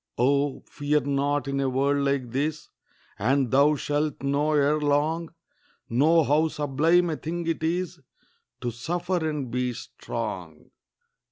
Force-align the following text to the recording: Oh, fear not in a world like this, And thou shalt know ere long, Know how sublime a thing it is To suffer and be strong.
Oh, 0.17 0.63
fear 0.65 1.01
not 1.01 1.47
in 1.47 1.59
a 1.59 1.69
world 1.69 1.99
like 2.03 2.31
this, 2.31 2.69
And 3.19 3.51
thou 3.51 3.75
shalt 3.75 4.23
know 4.23 4.53
ere 4.53 4.79
long, 4.81 5.29
Know 5.91 6.23
how 6.23 6.47
sublime 6.47 7.11
a 7.11 7.17
thing 7.17 7.45
it 7.45 7.61
is 7.61 7.99
To 8.61 8.71
suffer 8.71 9.17
and 9.29 9.51
be 9.51 9.73
strong. 9.73 10.71